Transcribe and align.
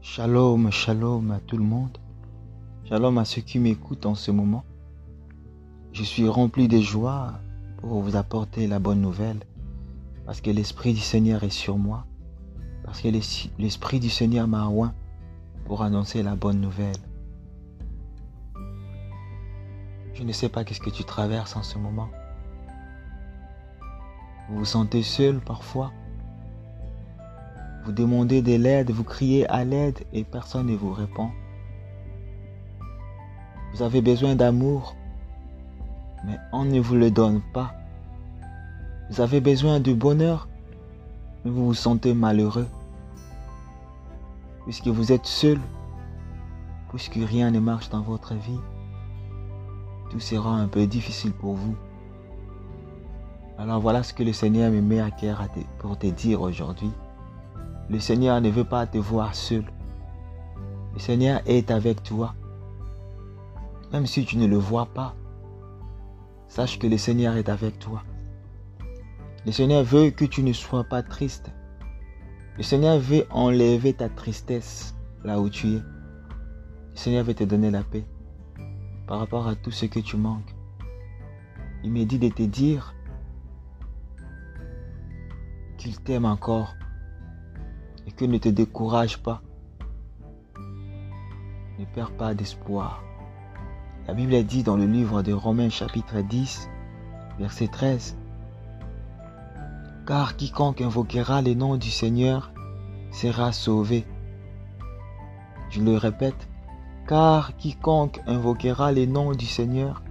Shalom, 0.00 0.70
shalom 0.70 1.30
à 1.30 1.40
tout 1.40 1.58
le 1.58 1.64
monde. 1.64 1.98
Shalom 2.88 3.18
à 3.18 3.24
ceux 3.24 3.42
qui 3.42 3.58
m'écoutent 3.58 4.06
en 4.06 4.14
ce 4.14 4.30
moment. 4.30 4.64
Je 5.92 6.02
suis 6.02 6.28
rempli 6.28 6.68
de 6.68 6.80
joie 6.80 7.34
pour 7.78 8.00
vous 8.00 8.16
apporter 8.16 8.66
la 8.66 8.78
bonne 8.78 9.00
nouvelle 9.00 9.40
parce 10.24 10.40
que 10.40 10.50
l'Esprit 10.50 10.92
du 10.92 11.00
Seigneur 11.00 11.44
est 11.44 11.50
sur 11.50 11.78
moi, 11.78 12.06
parce 12.82 13.00
que 13.00 13.08
l'Esprit 13.58 14.00
du 14.00 14.10
Seigneur 14.10 14.48
m'a 14.48 14.66
oint 14.68 14.94
pour 15.66 15.82
annoncer 15.82 16.22
la 16.22 16.34
bonne 16.34 16.60
nouvelle. 16.60 16.96
Je 20.14 20.22
ne 20.22 20.32
sais 20.32 20.48
pas 20.48 20.64
qu'est-ce 20.64 20.80
que 20.80 20.90
tu 20.90 21.04
traverses 21.04 21.56
en 21.56 21.62
ce 21.62 21.78
moment. 21.78 22.08
Vous 24.48 24.58
vous 24.58 24.64
sentez 24.64 25.02
seul 25.02 25.40
parfois? 25.40 25.92
Vous 27.86 27.92
demandez 27.92 28.42
de 28.42 28.56
l'aide, 28.56 28.90
vous 28.90 29.04
criez 29.04 29.48
à 29.48 29.64
l'aide 29.64 30.04
et 30.12 30.24
personne 30.24 30.66
ne 30.66 30.74
vous 30.74 30.92
répond. 30.92 31.30
Vous 33.72 33.80
avez 33.80 34.02
besoin 34.02 34.34
d'amour, 34.34 34.96
mais 36.26 36.36
on 36.52 36.64
ne 36.64 36.80
vous 36.80 36.96
le 36.96 37.12
donne 37.12 37.40
pas. 37.54 37.76
Vous 39.08 39.20
avez 39.20 39.40
besoin 39.40 39.78
de 39.78 39.92
bonheur, 39.92 40.48
mais 41.44 41.52
vous 41.52 41.66
vous 41.66 41.74
sentez 41.74 42.12
malheureux. 42.12 42.66
Puisque 44.64 44.88
vous 44.88 45.12
êtes 45.12 45.26
seul, 45.26 45.60
puisque 46.88 47.20
rien 47.22 47.52
ne 47.52 47.60
marche 47.60 47.88
dans 47.88 48.02
votre 48.02 48.34
vie, 48.34 48.58
tout 50.10 50.18
sera 50.18 50.50
un 50.50 50.66
peu 50.66 50.88
difficile 50.88 51.32
pour 51.32 51.54
vous. 51.54 51.76
Alors 53.58 53.78
voilà 53.78 54.02
ce 54.02 54.12
que 54.12 54.24
le 54.24 54.32
Seigneur 54.32 54.72
me 54.72 54.80
met 54.80 54.98
à 54.98 55.12
cœur 55.12 55.40
pour 55.78 55.96
te 55.96 56.08
dire 56.08 56.40
aujourd'hui. 56.40 56.90
Le 57.88 58.00
Seigneur 58.00 58.40
ne 58.40 58.50
veut 58.50 58.64
pas 58.64 58.86
te 58.86 58.98
voir 58.98 59.34
seul. 59.34 59.64
Le 60.94 60.98
Seigneur 60.98 61.40
est 61.46 61.70
avec 61.70 62.02
toi. 62.02 62.34
Même 63.92 64.06
si 64.06 64.24
tu 64.24 64.36
ne 64.38 64.46
le 64.46 64.56
vois 64.56 64.86
pas, 64.86 65.14
sache 66.48 66.80
que 66.80 66.88
le 66.88 66.98
Seigneur 66.98 67.36
est 67.36 67.48
avec 67.48 67.78
toi. 67.78 68.02
Le 69.44 69.52
Seigneur 69.52 69.84
veut 69.84 70.10
que 70.10 70.24
tu 70.24 70.42
ne 70.42 70.52
sois 70.52 70.82
pas 70.82 71.04
triste. 71.04 71.52
Le 72.56 72.64
Seigneur 72.64 72.98
veut 72.98 73.24
enlever 73.30 73.92
ta 73.92 74.08
tristesse 74.08 74.96
là 75.22 75.38
où 75.38 75.48
tu 75.48 75.74
es. 75.74 75.80
Le 75.80 76.96
Seigneur 76.96 77.22
veut 77.22 77.34
te 77.34 77.44
donner 77.44 77.70
la 77.70 77.84
paix 77.84 78.04
par 79.06 79.20
rapport 79.20 79.46
à 79.46 79.54
tout 79.54 79.70
ce 79.70 79.86
que 79.86 80.00
tu 80.00 80.16
manques. 80.16 80.56
Il 81.84 81.92
me 81.92 82.04
dit 82.04 82.18
de 82.18 82.30
te 82.30 82.42
dire 82.42 82.94
qu'il 85.78 86.00
t'aime 86.00 86.24
encore 86.24 86.74
que 88.16 88.24
ne 88.24 88.38
te 88.38 88.48
décourage 88.48 89.18
pas. 89.18 89.42
Ne 91.78 91.84
perds 91.94 92.12
pas 92.12 92.34
d'espoir. 92.34 93.02
La 94.08 94.14
Bible 94.14 94.42
dit 94.44 94.62
dans 94.62 94.76
le 94.76 94.86
livre 94.86 95.22
de 95.22 95.32
Romains 95.32 95.68
chapitre 95.68 96.20
10, 96.20 96.70
verset 97.38 97.68
13, 97.68 98.16
Car 100.06 100.36
quiconque 100.36 100.80
invoquera 100.80 101.42
le 101.42 101.54
nom 101.54 101.76
du 101.76 101.90
Seigneur 101.90 102.52
sera 103.10 103.52
sauvé. 103.52 104.06
Je 105.70 105.82
le 105.82 105.96
répète, 105.96 106.48
car 107.06 107.56
quiconque 107.56 108.20
invoquera 108.26 108.92
le 108.92 109.06
nom 109.06 109.32
du 109.32 109.46
Seigneur 109.46 110.02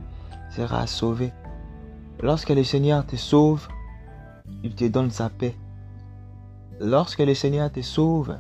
sera 0.52 0.86
sauvé. 0.88 1.32
Lorsque 2.22 2.50
le 2.50 2.64
Seigneur 2.64 3.06
te 3.06 3.16
sauve, 3.16 3.68
il 4.64 4.76
te 4.76 4.86
donne 4.86 5.12
sa 5.12 5.30
paix. 5.30 5.56
Lorsque 6.80 7.20
le 7.20 7.34
Seigneur 7.34 7.72
te 7.72 7.82
sauve, 7.82 8.38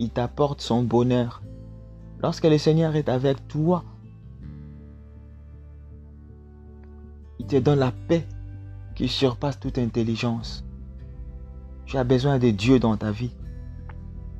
il 0.00 0.10
t'apporte 0.10 0.60
son 0.60 0.82
bonheur. 0.82 1.42
Lorsque 2.20 2.44
le 2.44 2.58
Seigneur 2.58 2.96
est 2.96 3.08
avec 3.08 3.46
toi, 3.48 3.84
il 7.38 7.46
te 7.46 7.56
donne 7.56 7.78
la 7.78 7.92
paix 7.92 8.26
qui 8.94 9.08
surpasse 9.08 9.60
toute 9.60 9.78
intelligence. 9.78 10.64
Tu 11.86 11.96
as 11.96 12.04
besoin 12.04 12.38
de 12.38 12.50
Dieu 12.50 12.78
dans 12.78 12.96
ta 12.96 13.10
vie. 13.10 13.34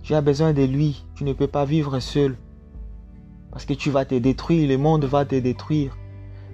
Tu 0.03 0.15
as 0.15 0.21
besoin 0.21 0.53
de 0.53 0.63
lui. 0.63 1.05
Tu 1.15 1.25
ne 1.25 1.33
peux 1.33 1.47
pas 1.47 1.65
vivre 1.65 1.99
seul. 2.01 2.37
Parce 3.51 3.65
que 3.65 3.75
tu 3.75 3.91
vas 3.91 4.05
te 4.05 4.15
détruire, 4.15 4.69
le 4.69 4.77
monde 4.77 5.05
va 5.05 5.25
te 5.25 5.35
détruire. 5.35 5.97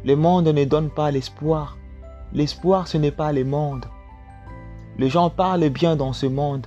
Le 0.04 0.14
monde 0.14 0.48
ne 0.48 0.64
donne 0.64 0.90
pas 0.90 1.10
l'espoir. 1.10 1.76
L'espoir, 2.32 2.86
ce 2.86 2.98
n'est 2.98 3.10
pas 3.10 3.32
le 3.32 3.44
monde. 3.44 3.86
Les 4.98 5.10
gens 5.10 5.30
parlent 5.30 5.68
bien 5.68 5.96
dans 5.96 6.12
ce 6.12 6.26
monde. 6.26 6.66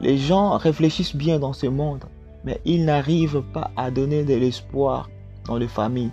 Les 0.00 0.18
gens 0.18 0.56
réfléchissent 0.56 1.16
bien 1.16 1.38
dans 1.38 1.52
ce 1.52 1.66
monde. 1.66 2.04
Mais 2.44 2.60
ils 2.64 2.84
n'arrivent 2.84 3.42
pas 3.52 3.70
à 3.76 3.90
donner 3.90 4.24
de 4.24 4.34
l'espoir 4.34 5.08
dans 5.46 5.56
les 5.56 5.68
familles. 5.68 6.10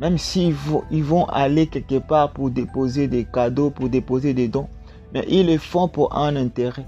Même 0.00 0.18
s'ils 0.18 0.54
vont, 0.54 1.26
aller 1.26 1.68
quelque 1.68 1.98
part 1.98 2.32
pour 2.32 2.50
déposer 2.50 3.06
des 3.06 3.24
cadeaux, 3.24 3.70
pour 3.70 3.88
déposer 3.88 4.34
des 4.34 4.48
dons, 4.48 4.68
mais 5.14 5.24
ils 5.28 5.46
le 5.46 5.58
font 5.58 5.86
pour 5.86 6.16
un 6.16 6.34
intérêt. 6.34 6.84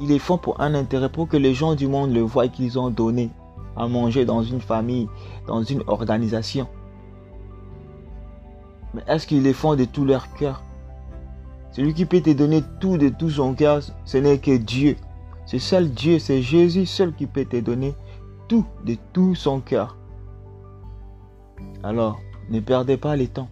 Ils 0.00 0.08
le 0.08 0.18
font 0.18 0.38
pour 0.38 0.60
un 0.60 0.74
intérêt, 0.74 1.08
pour 1.08 1.26
que 1.26 1.36
les 1.36 1.52
gens 1.52 1.74
du 1.74 1.88
monde 1.88 2.12
le 2.12 2.20
voient 2.20 2.46
qu'ils 2.46 2.78
ont 2.78 2.90
donné 2.90 3.30
à 3.76 3.88
manger 3.88 4.24
dans 4.24 4.44
une 4.44 4.60
famille, 4.60 5.08
dans 5.48 5.64
une 5.64 5.82
organisation. 5.88 6.68
Est-ce 9.06 9.26
qu'ils 9.26 9.42
le 9.42 9.52
font 9.52 9.76
de 9.76 9.84
tout 9.84 10.04
leur 10.04 10.32
cœur? 10.34 10.62
Celui 11.72 11.94
qui 11.94 12.06
peut 12.06 12.20
te 12.20 12.30
donner 12.30 12.62
tout 12.80 12.98
de 12.98 13.08
tout 13.08 13.30
son 13.30 13.54
cœur, 13.54 13.80
ce 14.04 14.18
n'est 14.18 14.38
que 14.38 14.56
Dieu. 14.56 14.96
C'est 15.46 15.58
seul 15.58 15.90
Dieu, 15.90 16.18
c'est 16.18 16.42
Jésus 16.42 16.86
seul 16.86 17.14
qui 17.14 17.26
peut 17.26 17.44
te 17.44 17.60
donner 17.60 17.94
tout 18.48 18.64
de 18.84 18.96
tout 19.12 19.34
son 19.34 19.60
cœur. 19.60 19.96
Alors, 21.82 22.20
ne 22.50 22.60
perdez 22.60 22.96
pas 22.96 23.16
le 23.16 23.26
temps. 23.26 23.48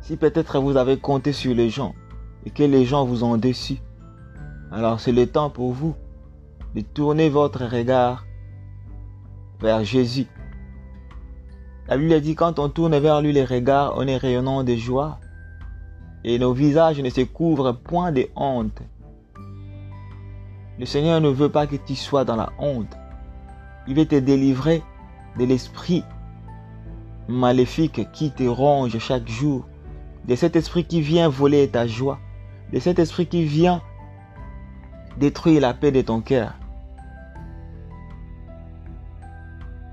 Si 0.00 0.16
peut-être 0.16 0.60
vous 0.60 0.76
avez 0.76 0.98
compté 0.98 1.32
sur 1.32 1.54
les 1.54 1.70
gens 1.70 1.94
et 2.44 2.50
que 2.50 2.62
les 2.62 2.84
gens 2.84 3.04
vous 3.04 3.24
ont 3.24 3.36
déçu, 3.36 3.78
alors 4.70 5.00
c'est 5.00 5.12
le 5.12 5.26
temps 5.26 5.50
pour 5.50 5.72
vous 5.72 5.94
de 6.74 6.80
tourner 6.80 7.28
votre 7.28 7.64
regard 7.64 8.24
vers 9.60 9.82
Jésus 9.82 10.26
la 11.88 11.96
Bible 11.96 12.20
dit 12.20 12.34
quand 12.34 12.58
on 12.58 12.68
tourne 12.68 12.98
vers 12.98 13.20
lui 13.20 13.32
les 13.32 13.44
regards, 13.44 13.94
on 13.96 14.06
est 14.06 14.16
rayonnant 14.16 14.64
de 14.64 14.74
joie. 14.74 15.20
Et 16.24 16.38
nos 16.38 16.52
visages 16.52 17.00
ne 17.00 17.10
se 17.10 17.20
couvrent 17.20 17.72
point 17.72 18.10
de 18.10 18.26
honte. 18.34 18.82
Le 20.78 20.84
Seigneur 20.84 21.20
ne 21.20 21.28
veut 21.28 21.48
pas 21.48 21.68
que 21.68 21.76
tu 21.76 21.94
sois 21.94 22.24
dans 22.24 22.34
la 22.34 22.50
honte. 22.58 22.96
Il 23.86 23.94
veut 23.94 24.06
te 24.06 24.16
délivrer 24.16 24.82
de 25.38 25.44
l'esprit 25.44 26.02
maléfique 27.28 28.10
qui 28.12 28.32
te 28.32 28.42
ronge 28.42 28.98
chaque 28.98 29.28
jour. 29.28 29.64
De 30.26 30.34
cet 30.34 30.56
esprit 30.56 30.84
qui 30.84 31.00
vient 31.00 31.28
voler 31.28 31.68
ta 31.68 31.86
joie. 31.86 32.18
De 32.72 32.80
cet 32.80 32.98
esprit 32.98 33.26
qui 33.26 33.44
vient 33.44 33.80
détruire 35.18 35.60
la 35.60 35.72
paix 35.72 35.92
de 35.92 36.02
ton 36.02 36.20
cœur. 36.20 36.54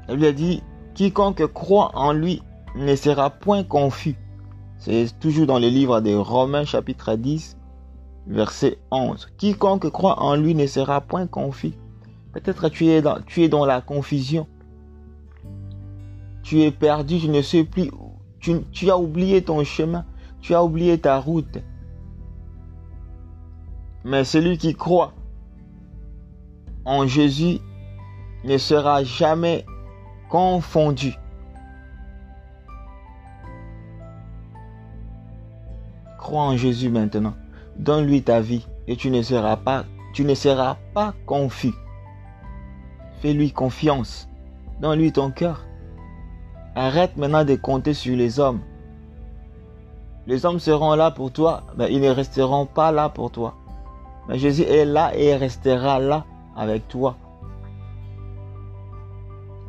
La 0.07 0.15
Bible 0.15 0.33
dit, 0.33 0.63
Quiconque 0.93 1.47
croit 1.47 1.89
en 1.95 2.13
lui 2.13 2.43
ne 2.75 2.95
sera 2.95 3.31
point 3.31 3.63
confus. 3.63 4.15
C'est 4.77 5.07
toujours 5.19 5.47
dans 5.47 5.57
le 5.57 5.67
livre 5.67 6.01
de 6.01 6.13
Romains 6.13 6.65
chapitre 6.65 7.15
10, 7.15 7.57
verset 8.27 8.77
11. 8.91 9.27
Quiconque 9.37 9.89
croit 9.89 10.21
en 10.21 10.35
lui 10.35 10.53
ne 10.53 10.67
sera 10.67 11.01
point 11.01 11.25
confus. 11.25 11.73
Peut-être 12.31 12.69
tu 12.69 12.87
es 12.89 13.01
dans, 13.01 13.19
tu 13.25 13.41
es 13.41 13.49
dans 13.49 13.65
la 13.65 13.81
confusion. 13.81 14.47
Tu 16.43 16.61
es 16.61 16.69
perdu, 16.69 17.19
tu 17.19 17.29
ne 17.29 17.41
sais 17.41 17.63
plus. 17.63 17.89
Tu, 18.39 18.61
tu 18.71 18.91
as 18.91 18.97
oublié 18.97 19.41
ton 19.43 19.63
chemin. 19.63 20.05
Tu 20.41 20.53
as 20.53 20.63
oublié 20.63 20.99
ta 20.99 21.19
route. 21.19 21.57
Mais 24.03 24.23
celui 24.25 24.59
qui 24.59 24.75
croit 24.75 25.13
en 26.85 27.07
Jésus 27.07 27.59
ne 28.43 28.57
sera 28.57 29.03
jamais 29.03 29.65
confondu. 30.33 31.13
Crois 36.17 36.41
en 36.41 36.57
Jésus 36.57 36.89
maintenant. 36.89 37.35
Donne-lui 37.77 38.23
ta 38.23 38.39
vie 38.39 38.65
et 38.87 38.95
tu 38.95 39.11
ne 39.11 39.21
seras 39.21 39.57
pas, 39.57 39.85
tu 40.11 40.25
ne 40.25 40.33
seras 40.33 40.77
pas 40.95 41.13
confus. 41.27 41.75
Fais-lui 43.21 43.51
confiance. 43.51 44.27
Donne-lui 44.81 45.11
ton 45.11 45.29
cœur. 45.29 45.67
Arrête 46.73 47.15
maintenant 47.15 47.45
de 47.45 47.53
compter 47.53 47.93
sur 47.93 48.17
les 48.17 48.39
hommes. 48.39 48.61
Les 50.25 50.47
hommes 50.47 50.59
seront 50.59 50.95
là 50.95 51.11
pour 51.11 51.31
toi, 51.31 51.61
mais 51.77 51.93
ils 51.93 52.01
ne 52.01 52.09
resteront 52.09 52.65
pas 52.65 52.91
là 52.91 53.07
pour 53.09 53.29
toi. 53.29 53.53
Mais 54.27 54.39
Jésus 54.39 54.63
est 54.63 54.85
là 54.85 55.15
et 55.15 55.35
restera 55.35 55.99
là 55.99 56.25
avec 56.57 56.87
toi. 56.87 57.17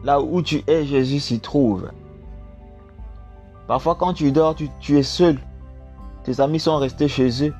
Là 0.04 0.20
où 0.20 0.42
tu 0.42 0.62
es, 0.66 0.84
Jésus 0.84 1.18
s'y 1.18 1.40
trouve. 1.40 1.90
Parfois 3.66 3.94
quand 3.94 4.12
tu 4.12 4.30
dors, 4.32 4.54
tu, 4.54 4.98
es 4.98 5.02
seul. 5.02 5.38
tes 6.24 6.40
amis 6.40 6.60
sont 6.60 6.76
restés 6.76 7.08
chez 7.08 7.48
eux. 7.48 7.54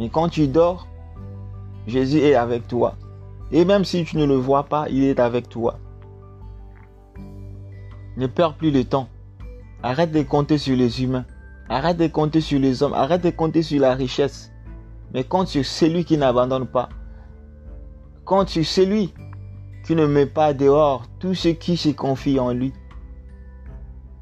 Mais 0.00 0.08
quand 0.08 0.28
tu 0.28 0.48
dors, 0.48 0.88
Jésus 1.86 2.18
est 2.18 2.34
avec 2.34 2.66
toi. 2.66 2.96
Et 3.52 3.64
même 3.64 3.84
si 3.84 4.04
tu 4.04 4.16
ne 4.16 4.24
le 4.24 4.34
vois 4.34 4.64
pas, 4.64 4.88
il 4.90 5.04
est 5.04 5.20
avec 5.20 5.48
toi. 5.48 5.78
Ne 8.16 8.26
perds 8.26 8.54
plus 8.54 8.72
le 8.72 8.82
temps. 8.82 9.08
Arrête 9.84 10.10
de 10.10 10.22
compter 10.22 10.58
sur 10.58 10.76
les 10.76 11.04
humains. 11.04 11.26
Arrête 11.68 11.96
de 11.96 12.08
compter 12.08 12.40
sur 12.40 12.58
les 12.58 12.82
hommes. 12.82 12.94
Arrête 12.94 13.22
de 13.22 13.30
compter 13.30 13.62
sur 13.62 13.80
la 13.80 13.94
richesse. 13.94 14.50
Mais 15.14 15.22
compte 15.22 15.46
sur 15.46 15.64
celui 15.64 16.04
qui 16.04 16.18
n'abandonne 16.18 16.66
pas. 16.66 16.88
Compte 18.24 18.48
sur 18.48 18.66
celui 18.66 19.14
qui 19.86 19.94
ne 19.94 20.06
met 20.06 20.26
pas 20.26 20.52
dehors 20.52 21.04
tous 21.20 21.34
ceux 21.34 21.52
qui 21.52 21.76
se 21.76 21.90
confient 21.90 22.40
en 22.40 22.52
lui. 22.52 22.72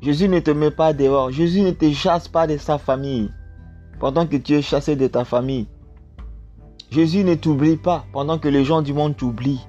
Jésus 0.03 0.29
ne 0.29 0.39
te 0.39 0.51
met 0.51 0.71
pas 0.71 0.93
dehors. 0.93 1.31
Jésus 1.31 1.63
ne 1.63 1.71
te 1.71 1.91
chasse 1.91 2.29
pas 2.29 2.47
de 2.47 2.59
sa 2.59 2.77
famille 2.77 3.31
pendant 3.99 4.27
que 4.27 4.37
tu 4.37 4.53
es 4.55 4.63
chassé 4.63 4.95
de 4.95 5.07
ta 5.07 5.25
famille. 5.25 5.67
Jésus 6.91 7.25
ne 7.25 7.35
t'oublie 7.35 7.77
pas 7.79 8.05
pendant 8.13 8.39
que 8.39 8.49
les 8.49 8.63
gens 8.63 8.83
du 8.83 8.93
monde 8.93 9.17
t'oublient. 9.17 9.67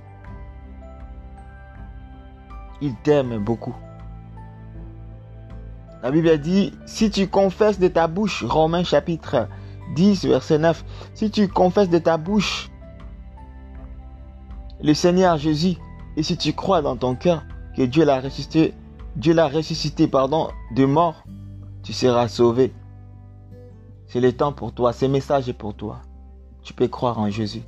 Il 2.82 2.94
t'aime 3.04 3.38
beaucoup. 3.38 3.76
La 6.04 6.12
Bible 6.12 6.38
dit, 6.40 6.74
si 6.86 7.10
tu 7.10 7.30
confesses 7.30 7.80
de 7.80 7.88
ta 7.88 8.08
bouche, 8.08 8.44
Romains 8.44 8.84
chapitre 8.84 9.48
10, 9.96 10.26
verset 10.26 10.60
9, 10.60 10.84
si 11.14 11.32
tu 11.32 11.48
confesses 11.48 11.90
de 11.90 12.00
ta 12.00 12.18
bouche 12.18 12.70
le 14.86 14.94
Seigneur 14.94 15.38
Jésus, 15.38 15.78
et 16.16 16.22
si 16.22 16.38
tu 16.38 16.54
crois 16.54 16.84
dans 16.84 16.96
ton 16.96 17.16
cœur 17.16 17.44
que 17.76 17.82
Dieu 17.82 18.06
l'a 18.06 18.22
ressuscité, 18.22 18.76
Dieu 19.16 19.34
l'a 19.34 19.48
ressuscité, 19.48 20.08
pardon, 20.08 20.50
de 20.76 20.86
mort, 20.86 21.24
tu 21.82 21.92
seras 21.92 22.28
sauvé. 22.28 22.72
C'est 24.06 24.20
le 24.20 24.32
temps 24.32 24.54
pour 24.54 24.74
toi, 24.74 24.94
ce 24.94 25.08
message 25.08 25.50
est 25.50 25.54
pour 25.54 25.74
toi. 25.74 26.02
Tu 26.62 26.74
peux 26.74 26.88
croire 26.88 27.18
en 27.18 27.32
Jésus. 27.32 27.64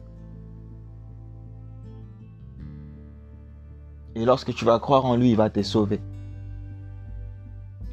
Et 4.13 4.23
lorsque 4.23 4.53
tu 4.53 4.63
vas 4.63 4.77
croire 4.77 5.05
en 5.05 5.15
lui, 5.15 5.31
il 5.31 5.37
va 5.37 5.49
te 5.49 5.63
sauver. 5.63 5.99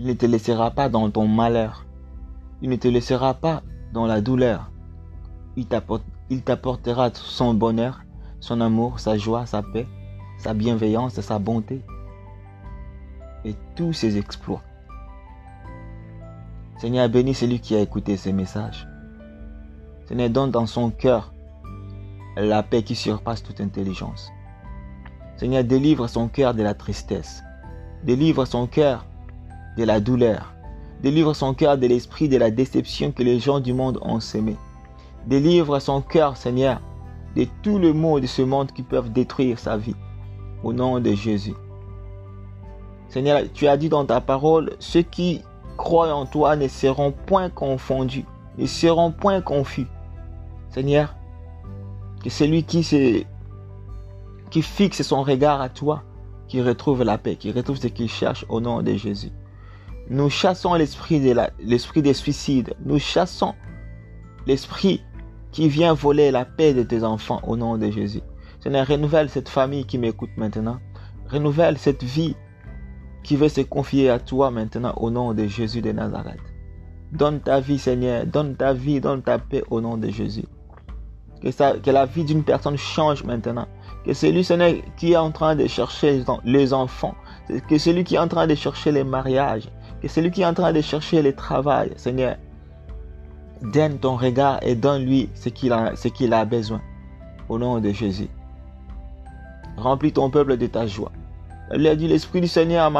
Il 0.00 0.06
ne 0.06 0.12
te 0.12 0.26
laissera 0.26 0.70
pas 0.70 0.90
dans 0.90 1.10
ton 1.10 1.26
malheur. 1.26 1.86
Il 2.60 2.68
ne 2.68 2.76
te 2.76 2.88
laissera 2.88 3.32
pas 3.32 3.62
dans 3.94 4.04
la 4.04 4.20
douleur. 4.20 4.70
Il 5.56 5.66
t'apportera 6.42 7.08
son 7.14 7.54
bonheur, 7.54 8.02
son 8.44 8.60
amour, 8.60 9.00
sa 9.00 9.16
joie, 9.16 9.46
sa 9.46 9.62
paix, 9.62 9.86
sa 10.36 10.52
bienveillance, 10.52 11.18
sa 11.18 11.38
bonté 11.38 11.80
et 13.46 13.54
tous 13.74 13.94
ses 13.94 14.18
exploits. 14.18 14.60
Seigneur, 16.76 17.08
bénis 17.08 17.32
celui 17.32 17.60
qui 17.60 17.74
a 17.74 17.80
écouté 17.80 18.18
ces 18.18 18.34
messages. 18.34 18.86
Seigneur, 20.04 20.28
donne 20.28 20.50
dans 20.50 20.66
son 20.66 20.90
cœur 20.90 21.32
la 22.36 22.62
paix 22.62 22.82
qui 22.82 22.94
surpasse 22.94 23.42
toute 23.42 23.62
intelligence. 23.62 24.30
Seigneur, 25.38 25.64
délivre 25.64 26.06
son 26.06 26.28
cœur 26.28 26.52
de 26.52 26.62
la 26.62 26.74
tristesse. 26.74 27.42
Délivre 28.02 28.44
son 28.44 28.66
cœur 28.66 29.06
de 29.78 29.84
la 29.84 30.00
douleur. 30.00 30.52
Délivre 31.02 31.32
son 31.32 31.54
cœur 31.54 31.78
de 31.78 31.86
l'esprit 31.86 32.28
de 32.28 32.36
la 32.36 32.50
déception 32.50 33.10
que 33.10 33.22
les 33.22 33.40
gens 33.40 33.60
du 33.60 33.72
monde 33.72 33.98
ont 34.02 34.20
semé. 34.20 34.54
Délivre 35.26 35.78
son 35.78 36.02
cœur, 36.02 36.36
Seigneur, 36.36 36.82
de 37.36 37.46
tout 37.62 37.78
le 37.78 37.92
maux 37.92 38.20
de 38.20 38.26
ce 38.26 38.42
monde 38.42 38.72
qui 38.72 38.82
peuvent 38.82 39.12
détruire 39.12 39.58
sa 39.58 39.76
vie. 39.76 39.96
Au 40.62 40.72
nom 40.72 41.00
de 41.00 41.12
Jésus. 41.12 41.54
Seigneur, 43.08 43.42
tu 43.52 43.66
as 43.66 43.76
dit 43.76 43.88
dans 43.88 44.04
ta 44.04 44.20
parole, 44.20 44.72
ceux 44.78 45.02
qui 45.02 45.42
croient 45.76 46.12
en 46.14 46.26
toi 46.26 46.56
ne 46.56 46.68
seront 46.68 47.12
point 47.12 47.50
confondus, 47.50 48.24
ne 48.58 48.66
seront 48.66 49.12
point 49.12 49.40
confus. 49.40 49.86
Seigneur, 50.70 51.14
que 52.22 52.30
celui 52.30 52.64
qui, 52.64 53.26
qui 54.50 54.62
fixe 54.62 55.02
son 55.02 55.22
regard 55.22 55.60
à 55.60 55.68
toi, 55.68 56.02
qui 56.48 56.62
retrouve 56.62 57.02
la 57.02 57.18
paix, 57.18 57.36
qui 57.36 57.52
retrouve 57.52 57.76
ce 57.76 57.88
qu'il 57.88 58.08
cherche 58.08 58.44
au 58.48 58.60
nom 58.60 58.82
de 58.82 58.94
Jésus. 58.94 59.30
Nous 60.10 60.28
chassons 60.28 60.74
l'esprit 60.74 61.20
de 61.20 61.34
l'esprit 61.60 62.02
des 62.02 62.14
suicides. 62.14 62.74
Nous 62.84 62.98
chassons 62.98 63.54
l'esprit 64.46 65.02
qui 65.54 65.68
vient 65.68 65.94
voler 65.94 66.32
la 66.32 66.44
paix 66.44 66.74
de 66.74 66.82
tes 66.82 67.04
enfants 67.04 67.40
au 67.46 67.56
nom 67.56 67.78
de 67.78 67.88
Jésus. 67.88 68.22
Seigneur, 68.60 68.88
renouvelle 68.88 69.28
cette 69.28 69.48
famille 69.48 69.86
qui 69.86 69.98
m'écoute 69.98 70.30
maintenant. 70.36 70.78
Renouvelle 71.30 71.78
cette 71.78 72.02
vie 72.02 72.34
qui 73.22 73.36
veut 73.36 73.48
se 73.48 73.60
confier 73.60 74.10
à 74.10 74.18
toi 74.18 74.50
maintenant 74.50 74.94
au 74.96 75.10
nom 75.10 75.32
de 75.32 75.46
Jésus 75.46 75.80
de 75.80 75.92
Nazareth. 75.92 76.40
Donne 77.12 77.38
ta 77.38 77.60
vie, 77.60 77.78
Seigneur. 77.78 78.26
Donne 78.26 78.56
ta 78.56 78.72
vie, 78.72 79.00
donne 79.00 79.22
ta 79.22 79.38
paix 79.38 79.62
au 79.70 79.80
nom 79.80 79.96
de 79.96 80.10
Jésus. 80.10 80.44
Que, 81.40 81.90
la 81.92 82.06
vie 82.06 82.24
d'une 82.24 82.42
personne 82.42 82.76
change 82.76 83.22
maintenant. 83.22 83.68
Que 84.04 84.12
celui, 84.12 84.42
Seigneur, 84.42 84.72
qui 84.96 85.12
est 85.12 85.16
en 85.16 85.30
train 85.30 85.54
de 85.54 85.68
chercher 85.68 86.24
les 86.44 86.72
enfants, 86.72 87.14
que 87.68 87.78
celui 87.78 88.02
qui 88.02 88.16
est 88.16 88.18
en 88.18 88.28
train 88.28 88.48
de 88.48 88.56
chercher 88.56 88.90
les 88.90 89.04
mariages, 89.04 89.68
que 90.02 90.08
celui 90.08 90.32
qui 90.32 90.42
est 90.42 90.46
en 90.46 90.54
train 90.54 90.72
de 90.72 90.80
chercher 90.80 91.22
le 91.22 91.32
travail, 91.32 91.92
Seigneur, 91.94 92.38
donne 93.62 93.98
ton 93.98 94.16
regard 94.16 94.58
et 94.62 94.74
donne-lui 94.74 95.30
ce 95.34 95.48
qu'il 95.48 95.72
a, 95.72 96.44
besoin. 96.44 96.80
Au 97.48 97.58
nom 97.58 97.78
de 97.80 97.90
Jésus. 97.90 98.28
Remplis 99.76 100.12
ton 100.12 100.30
peuple 100.30 100.56
de 100.56 100.66
ta 100.66 100.86
joie. 100.86 101.12
Il 101.74 101.86
a 101.86 101.96
dit, 101.96 102.08
l'Esprit 102.08 102.40
du 102.40 102.48
Seigneur 102.48 102.90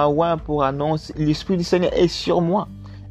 pour 0.45 0.65
annoncer, 0.65 1.13
l'Esprit 1.17 1.57
du 1.57 1.65
Seigneur 1.65 1.93
est 1.95 2.09
sur 2.09 2.41
moi. 2.41 2.69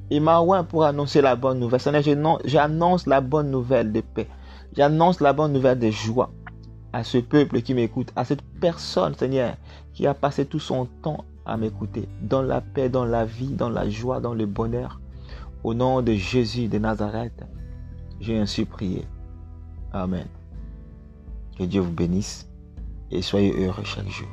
Et 0.09 0.19
m'a 0.19 0.41
oint 0.41 0.63
pour 0.63 0.83
annoncer 0.83 1.21
la 1.21 1.35
bonne 1.35 1.59
nouvelle. 1.59 1.79
Seigneur, 1.79 2.03
j'annonce 2.45 3.07
la 3.07 3.21
bonne 3.21 3.49
nouvelle 3.49 3.91
de 3.91 4.01
paix. 4.01 4.27
J'annonce 4.75 5.21
la 5.21 5.33
bonne 5.33 5.53
nouvelle 5.53 5.79
de 5.79 5.89
joie 5.89 6.29
à 6.93 7.03
ce 7.03 7.17
peuple 7.17 7.61
qui 7.61 7.73
m'écoute, 7.73 8.11
à 8.15 8.23
cette 8.23 8.43
personne, 8.61 9.15
Seigneur, 9.15 9.55
qui 9.93 10.05
a 10.05 10.13
passé 10.13 10.45
tout 10.45 10.59
son 10.59 10.85
temps 11.01 11.25
à 11.45 11.57
m'écouter, 11.57 12.07
dans 12.21 12.43
la 12.43 12.61
paix, 12.61 12.87
dans 12.87 13.03
la 13.03 13.25
vie, 13.25 13.49
dans 13.49 13.69
la 13.69 13.89
joie, 13.89 14.21
dans 14.21 14.35
le 14.35 14.45
bonheur. 14.45 15.01
Au 15.63 15.73
nom 15.73 16.01
de 16.01 16.13
Jésus 16.13 16.67
de 16.67 16.77
Nazareth, 16.77 17.45
j'ai 18.19 18.37
ainsi 18.37 18.65
prié. 18.65 19.05
Amen. 19.93 20.27
Que 21.57 21.63
Dieu 21.63 21.79
vous 21.79 21.93
bénisse 21.93 22.49
et 23.11 23.21
soyez 23.21 23.53
heureux 23.53 23.85
chaque 23.85 24.09
jour. 24.09 24.27